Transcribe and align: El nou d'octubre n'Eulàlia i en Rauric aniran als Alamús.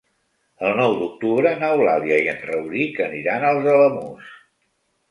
El 0.69 0.79
nou 0.79 0.95
d'octubre 1.01 1.51
n'Eulàlia 1.59 2.19
i 2.25 2.33
en 2.35 2.43
Rauric 2.49 3.01
aniran 3.11 3.49
als 3.53 3.73
Alamús. 3.77 4.35